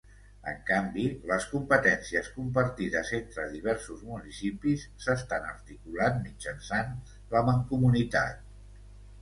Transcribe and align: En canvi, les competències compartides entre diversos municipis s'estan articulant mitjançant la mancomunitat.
En 0.51 0.55
canvi, 0.67 1.03
les 1.31 1.43
competències 1.49 2.29
compartides 2.37 3.11
entre 3.17 3.45
diversos 3.53 4.01
municipis 4.13 4.87
s'estan 5.05 5.47
articulant 5.53 6.19
mitjançant 6.27 6.97
la 7.37 7.45
mancomunitat. 7.51 8.43